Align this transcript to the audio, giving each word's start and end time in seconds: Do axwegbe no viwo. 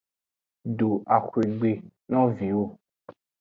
Do 0.77 0.89
axwegbe 1.15 1.71
no 2.11 2.21
viwo. 2.37 2.65